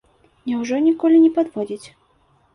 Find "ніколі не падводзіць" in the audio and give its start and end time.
0.87-1.87